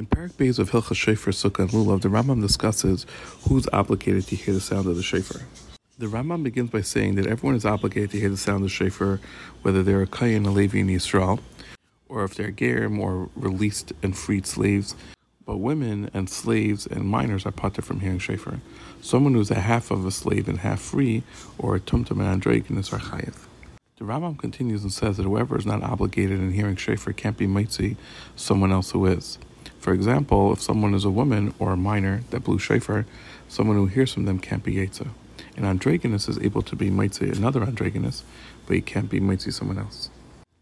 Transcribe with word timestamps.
In 0.00 0.06
Perek 0.06 0.32
Beis 0.32 0.58
of 0.58 0.70
Hilchas 0.70 0.96
Shofar, 0.96 1.30
Sukkah, 1.30 1.58
and 1.58 1.70
Lulav, 1.72 2.00
the 2.00 2.08
Rambam 2.08 2.40
discusses 2.40 3.04
who's 3.46 3.68
obligated 3.70 4.26
to 4.28 4.34
hear 4.34 4.54
the 4.54 4.60
sound 4.60 4.86
of 4.86 4.96
the 4.96 5.02
shofar. 5.02 5.42
The 5.98 6.06
Rambam 6.06 6.42
begins 6.42 6.70
by 6.70 6.80
saying 6.80 7.16
that 7.16 7.26
everyone 7.26 7.54
is 7.54 7.66
obligated 7.66 8.12
to 8.12 8.18
hear 8.18 8.30
the 8.30 8.38
sound 8.38 8.56
of 8.56 8.62
the 8.62 8.68
shofar, 8.70 9.20
whether 9.60 9.82
they're 9.82 10.00
a 10.00 10.06
Kayan, 10.06 10.46
a 10.46 10.52
Levi, 10.52 10.78
and 10.78 10.88
Yisrael, 10.88 11.40
or 12.08 12.24
if 12.24 12.34
they're 12.34 12.50
Gerim 12.50 12.98
or 12.98 13.28
released 13.36 13.92
and 14.02 14.16
freed 14.16 14.46
slaves. 14.46 14.94
But 15.44 15.58
women 15.58 16.08
and 16.14 16.30
slaves 16.30 16.86
and 16.86 17.04
minors 17.04 17.44
are 17.44 17.52
potter 17.52 17.82
from 17.82 18.00
hearing 18.00 18.20
shofar. 18.20 18.60
Someone 19.02 19.34
who's 19.34 19.50
a 19.50 19.60
half 19.60 19.90
of 19.90 20.06
a 20.06 20.10
slave 20.10 20.48
and 20.48 20.60
half 20.60 20.80
free, 20.80 21.24
or 21.58 21.76
a 21.76 21.80
tumtum 21.80 22.20
and 22.20 22.22
androgynous, 22.22 22.90
are 22.90 23.00
chayiv. 23.00 23.34
The 23.98 24.06
Rambam 24.06 24.38
continues 24.38 24.82
and 24.82 24.94
says 24.94 25.18
that 25.18 25.24
whoever 25.24 25.58
is 25.58 25.66
not 25.66 25.82
obligated 25.82 26.40
in 26.40 26.54
hearing 26.54 26.76
shofar 26.76 27.12
can't 27.12 27.36
be 27.36 27.46
motzi 27.46 27.96
someone 28.34 28.72
else 28.72 28.92
who 28.92 29.04
is. 29.04 29.36
For 29.80 29.94
example, 29.94 30.52
if 30.52 30.60
someone 30.60 30.94
is 30.94 31.06
a 31.06 31.10
woman 31.10 31.54
or 31.58 31.72
a 31.72 31.76
minor 31.76 32.22
that 32.30 32.44
blew 32.44 32.58
shofar, 32.58 33.06
someone 33.48 33.76
who 33.76 33.86
hears 33.86 34.12
from 34.12 34.26
them 34.26 34.38
can't 34.38 34.62
be 34.62 34.74
yetza. 34.74 35.08
An 35.56 35.64
androgynous 35.64 36.28
is 36.28 36.38
able 36.38 36.60
to 36.62 36.76
be 36.76 36.90
motzi 36.90 37.34
another 37.34 37.62
androgynous, 37.62 38.22
but 38.66 38.76
he 38.76 38.82
can't 38.82 39.08
be 39.08 39.20
motzi 39.20 39.52
someone 39.52 39.78
else. 39.78 40.10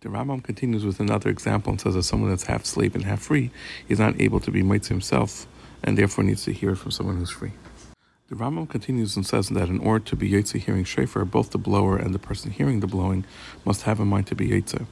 The 0.00 0.08
Rambam 0.08 0.44
continues 0.44 0.84
with 0.84 1.00
another 1.00 1.28
example 1.30 1.72
and 1.72 1.80
says 1.80 1.94
that 1.94 2.04
someone 2.04 2.30
that's 2.30 2.46
half 2.46 2.64
slave 2.64 2.94
and 2.94 3.04
half 3.04 3.20
free 3.20 3.50
is 3.88 3.98
not 3.98 4.20
able 4.20 4.38
to 4.38 4.52
be 4.52 4.62
motzi 4.62 4.88
himself, 4.88 5.48
and 5.82 5.98
therefore 5.98 6.22
needs 6.22 6.44
to 6.44 6.52
hear 6.52 6.76
from 6.76 6.92
someone 6.92 7.16
who's 7.16 7.30
free. 7.30 7.52
The 8.28 8.36
Rambam 8.36 8.68
continues 8.68 9.16
and 9.16 9.26
says 9.26 9.48
that 9.48 9.68
in 9.68 9.80
order 9.80 10.04
to 10.04 10.14
be 10.14 10.30
Yetzer 10.30 10.60
hearing 10.60 10.84
shofar, 10.84 11.24
both 11.24 11.50
the 11.50 11.58
blower 11.58 11.96
and 11.96 12.14
the 12.14 12.18
person 12.18 12.50
hearing 12.50 12.80
the 12.80 12.86
blowing 12.86 13.24
must 13.64 13.82
have 13.82 13.98
in 13.98 14.06
mind 14.06 14.26
to 14.28 14.34
be 14.34 14.48
Yetzer. 14.48 14.86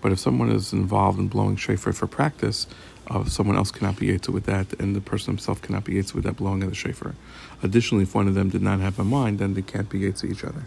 But 0.00 0.12
if 0.12 0.18
someone 0.18 0.50
is 0.50 0.72
involved 0.72 1.18
in 1.18 1.28
blowing 1.28 1.56
shofar 1.56 1.92
for 1.92 2.06
practice, 2.06 2.66
uh, 3.08 3.24
someone 3.24 3.56
else 3.56 3.70
cannot 3.70 3.98
be 3.98 4.08
Yetzer 4.08 4.30
with 4.30 4.44
that, 4.44 4.72
and 4.80 4.96
the 4.96 5.00
person 5.00 5.32
himself 5.32 5.60
cannot 5.60 5.84
be 5.84 5.94
Yetzer 5.94 6.14
with 6.14 6.24
that 6.24 6.36
blowing 6.36 6.62
of 6.62 6.70
the 6.70 6.74
shofar. 6.74 7.14
Additionally, 7.62 8.04
if 8.04 8.14
one 8.14 8.28
of 8.28 8.34
them 8.34 8.48
did 8.48 8.62
not 8.62 8.80
have 8.80 8.98
a 8.98 9.04
mind, 9.04 9.38
then 9.38 9.54
they 9.54 9.62
can't 9.62 9.88
be 9.88 10.00
Yetzer 10.00 10.30
each 10.30 10.44
other. 10.44 10.66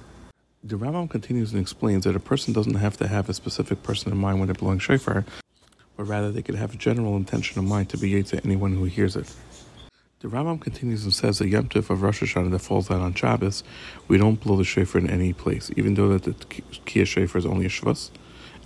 The 0.64 0.76
Rambam 0.76 1.09
continues 1.09 1.52
and 1.54 1.62
explains 1.62 2.04
that 2.04 2.16
a 2.16 2.20
person 2.20 2.54
doesn't 2.54 2.76
have 2.76 2.98
to 2.98 3.08
have 3.08 3.30
a 3.30 3.34
specific 3.34 3.84
person 3.84 4.12
in 4.12 4.18
mind 4.18 4.40
when 4.40 4.48
they're 4.48 4.56
blowing 4.56 4.80
shofar, 4.80 5.26
but 5.96 6.03
rather 6.03 6.31
they 6.31 6.42
could 6.42 6.56
have 6.56 6.74
a 6.74 6.78
general 6.78 7.16
intention 7.16 7.62
in 7.62 7.68
mind 7.68 7.90
to 7.90 7.98
be 7.98 8.12
Yetzer 8.12 8.44
anyone 8.44 8.74
who 8.74 8.84
hears 8.84 9.16
it. 9.16 9.34
The 10.20 10.28
Rambam 10.28 10.59
continues 10.59 11.03
and 11.03 11.14
says 11.14 11.38
that 11.38 11.48
Yom 11.48 11.70
Tov 11.70 11.92
of 11.92 12.02
Rosh 12.02 12.24
Hashanah 12.24 12.50
that 12.50 12.59
falls 12.59 12.90
out 12.90 13.02
on 13.02 13.14
Shabbos, 13.14 13.64
we 14.08 14.18
don't 14.18 14.42
blow 14.42 14.58
the 14.58 14.64
shofar 14.64 15.00
in 15.00 15.09
any 15.09 15.31
place, 15.31 15.70
even 15.78 15.94
though 15.94 16.18
that 16.18 16.24
the 16.24 16.34
Kiyah 16.34 17.06
shofar 17.06 17.38
is 17.38 17.46
only 17.46 17.68
a 17.68 17.70
shvus, 17.70 18.09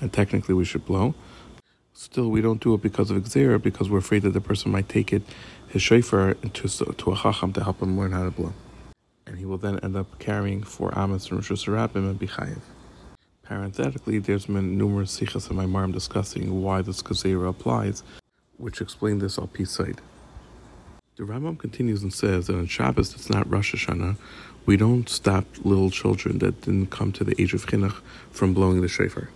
and 0.02 0.12
technically 0.12 0.54
we 0.54 0.66
should 0.66 0.86
blow. 0.86 1.16
Still, 1.94 2.30
we 2.30 2.42
don't 2.42 2.62
do 2.62 2.74
it 2.74 2.82
because 2.82 3.12
of 3.12 3.24
Xera, 3.24 3.62
because 3.62 3.90
we're 3.90 4.00
afraid 4.00 4.24
that 4.24 4.32
the 4.32 4.42
person 4.42 4.72
might 4.72 4.90
take 4.90 5.14
it, 5.14 5.22
his 5.70 5.82
shofar, 5.82 6.34
to, 6.34 6.68
to 6.68 7.12
a 7.12 7.16
chacham 7.16 7.54
to 7.54 7.64
help 7.64 7.82
him 7.82 7.98
learn 7.98 8.12
how 8.12 8.24
to 8.24 8.32
blow. 8.32 8.54
And 9.28 9.38
he 9.38 9.46
will 9.46 9.58
then 9.58 9.80
end 9.80 9.96
up 9.96 10.18
carrying 10.20 10.64
four 10.64 10.98
amas 10.98 11.28
from 11.28 11.38
Rosh 11.38 11.52
Hashanah 11.52 11.96
and 11.96 12.20
be. 12.20 12.28
Parenthetically, 13.44 14.18
there's 14.20 14.48
been 14.48 14.78
numerous 14.78 15.12
sikhs 15.12 15.50
in 15.50 15.56
my 15.56 15.66
marm 15.66 15.92
discussing 15.92 16.64
why 16.64 16.82
this 16.82 17.04
Gezerah 17.04 17.50
applies, 17.50 18.02
which 18.58 18.82
explain 18.82 19.20
this 19.20 19.38
al 19.38 19.50
side. 19.66 20.02
The 21.18 21.24
Rambam 21.24 21.60
continues 21.60 22.02
and 22.02 22.14
says 22.14 22.48
that 22.48 22.56
on 22.56 22.66
Shabbos, 22.66 23.14
it's 23.14 23.30
not 23.30 23.50
Rosh 23.50 23.76
Hashanah, 23.76 24.18
we 24.66 24.78
don't 24.78 25.10
stop 25.10 25.46
little 25.64 25.90
children 25.92 26.40
that 26.40 26.62
didn't 26.62 26.88
come 26.88 27.12
to 27.12 27.24
the 27.24 27.40
age 27.40 27.54
of 27.54 27.66
chinuch 27.68 28.02
from 28.32 28.54
blowing 28.54 28.82
the 28.82 28.88
shofar. 28.88 29.30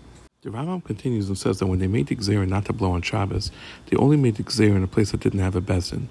The 0.45 0.51
Rambam 0.51 0.83
continues 0.83 1.27
and 1.27 1.35
says 1.35 1.57
that 1.57 1.65
when 1.65 1.79
they 1.79 1.87
made 1.87 2.05
the 2.05 2.15
Gzera 2.15 2.47
not 2.47 2.65
to 2.65 2.73
blow 2.73 2.91
on 2.91 3.01
Shabbos, 3.01 3.49
they 3.87 3.97
only 3.97 4.15
made 4.15 4.35
the 4.35 4.43
Gzera 4.43 4.75
in 4.75 4.83
a 4.83 4.87
place 4.87 5.09
that 5.09 5.21
didn't 5.21 5.39
have 5.39 5.55
a 5.55 5.59
beis 5.59 5.89
din. 5.89 6.07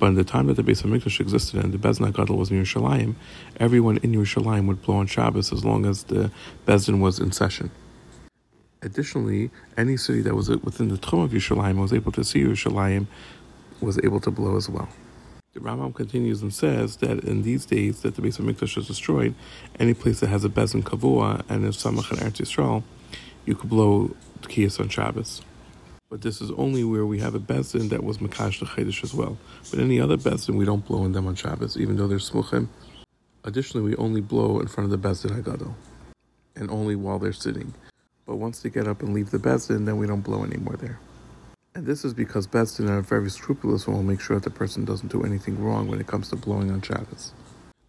But 0.00 0.06
in 0.06 0.14
the 0.16 0.24
time 0.24 0.48
that 0.48 0.54
the 0.54 0.64
Beis 0.64 0.82
Hamikdash 0.82 1.20
existed 1.20 1.62
and 1.62 1.72
the 1.72 1.78
Beis 1.78 1.98
Din 1.98 2.10
Gadol 2.10 2.36
was 2.36 2.50
in 2.50 2.60
Yerushalayim, 2.60 3.14
everyone 3.60 3.98
in 3.98 4.10
Yerushalayim 4.10 4.66
would 4.66 4.82
blow 4.82 4.96
on 4.96 5.06
Shabbos 5.06 5.52
as 5.52 5.64
long 5.64 5.86
as 5.86 6.02
the 6.02 6.32
beis 6.66 6.86
din 6.86 6.98
was 6.98 7.20
in 7.20 7.30
session. 7.30 7.70
Additionally, 8.82 9.52
any 9.76 9.96
city 9.96 10.20
that 10.22 10.34
was 10.34 10.48
within 10.48 10.88
the 10.88 10.96
Tchum 10.96 11.22
of 11.22 11.30
Yerushalayim 11.30 11.80
was 11.80 11.92
able 11.92 12.10
to 12.10 12.24
see 12.24 12.40
Yerushalayim 12.40 13.06
was 13.80 14.00
able 14.02 14.18
to 14.18 14.32
blow 14.32 14.56
as 14.56 14.68
well. 14.68 14.88
The 15.54 15.60
Rambam 15.60 15.94
continues 15.94 16.42
and 16.42 16.52
says 16.52 16.96
that 16.96 17.20
in 17.20 17.42
these 17.42 17.64
days 17.64 18.02
that 18.02 18.16
the 18.16 18.22
Beis 18.22 18.40
Hamikdash 18.40 18.78
is 18.78 18.88
destroyed, 18.88 19.36
any 19.78 19.94
place 19.94 20.18
that 20.18 20.26
has 20.26 20.44
a 20.44 20.48
Beis 20.48 20.72
Din 20.72 20.82
Kavua 20.82 21.48
and 21.48 21.64
is 21.64 21.76
Samach 21.76 22.10
and 22.10 22.18
Eretz 22.18 22.42
Yisrael, 22.42 22.82
you 23.46 23.54
could 23.54 23.70
blow 23.70 24.14
Kiyas 24.42 24.78
on 24.78 24.88
Shabbos. 24.88 25.42
But 26.10 26.22
this 26.22 26.40
is 26.40 26.50
only 26.52 26.84
where 26.84 27.06
we 27.06 27.18
have 27.20 27.34
a 27.34 27.40
Beis 27.40 27.72
Din 27.72 27.88
that 27.88 28.04
was 28.04 28.18
Mekadesh 28.18 28.64
Chodesh 28.64 29.02
as 29.02 29.14
well. 29.14 29.38
But 29.70 29.80
any 29.80 30.00
other 30.00 30.16
Beis 30.16 30.46
Din, 30.46 30.56
we 30.56 30.64
don't 30.64 30.84
blow 30.84 31.04
in 31.04 31.12
them 31.12 31.26
on 31.26 31.34
Shabbos, 31.34 31.76
even 31.76 31.96
though 31.96 32.06
they're 32.06 32.18
Smuchim. 32.18 32.68
Additionally, 33.44 33.88
we 33.88 33.96
only 33.96 34.20
blow 34.20 34.60
in 34.60 34.66
front 34.66 34.92
of 34.92 35.02
the 35.02 35.08
Beis 35.08 35.22
Din 35.22 35.42
Hagadol, 35.42 35.74
and 36.54 36.70
only 36.70 36.94
while 36.94 37.18
they're 37.18 37.32
sitting. 37.32 37.74
But 38.24 38.36
once 38.36 38.60
they 38.60 38.70
get 38.70 38.86
up 38.86 39.02
and 39.02 39.14
leave 39.14 39.30
the 39.30 39.38
Beis 39.38 39.68
Din, 39.68 39.84
then 39.84 39.98
we 39.98 40.06
don't 40.06 40.20
blow 40.20 40.44
anymore 40.44 40.76
there. 40.76 40.98
And 41.74 41.86
this 41.86 42.04
is 42.04 42.14
because 42.14 42.46
Beis 42.46 42.76
Din 42.76 42.88
are 42.88 43.02
very 43.02 43.30
scrupulous 43.30 43.86
and 43.86 43.96
will 43.96 44.02
make 44.02 44.20
sure 44.20 44.36
that 44.36 44.44
the 44.44 44.50
person 44.50 44.84
doesn't 44.84 45.12
do 45.12 45.22
anything 45.24 45.62
wrong 45.62 45.88
when 45.88 46.00
it 46.00 46.06
comes 46.06 46.28
to 46.30 46.36
blowing 46.36 46.70
on 46.70 46.82
Shabbos. 46.82 47.32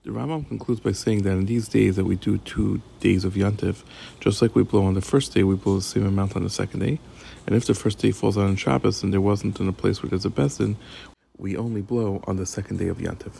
The 0.07 0.13
Rambam 0.13 0.47
concludes 0.47 0.79
by 0.79 0.93
saying 0.93 1.23
that 1.23 1.31
in 1.31 1.47
these 1.47 1.67
days 1.67 1.97
that 1.97 2.05
we 2.05 2.15
do 2.15 2.37
two 2.37 2.81
days 3.01 3.25
of 3.25 3.33
Yantiv, 3.33 3.83
just 4.21 4.41
like 4.41 4.55
we 4.55 4.63
blow 4.63 4.85
on 4.85 4.93
the 4.93 5.01
first 5.01 5.33
day, 5.33 5.43
we 5.43 5.55
blow 5.55 5.75
the 5.75 5.81
same 5.81 6.05
amount 6.05 6.37
on 6.37 6.43
the 6.43 6.49
second 6.49 6.79
day. 6.79 6.99
And 7.45 7.53
if 7.53 7.65
the 7.65 7.73
first 7.73 7.99
day 7.99 8.11
falls 8.11 8.37
out 8.37 8.45
on 8.45 8.55
Shabbos 8.55 9.03
and 9.03 9.11
there 9.11 9.19
wasn't 9.19 9.59
in 9.59 9.67
a 9.67 9.73
place 9.73 10.01
where 10.01 10.09
there's 10.09 10.23
a 10.23 10.29
Beis 10.29 10.59
Din, 10.59 10.77
we 11.37 11.57
only 11.57 11.81
blow 11.81 12.23
on 12.25 12.37
the 12.37 12.45
second 12.45 12.77
day 12.77 12.87
of 12.87 12.99
Yantiv. 12.99 13.33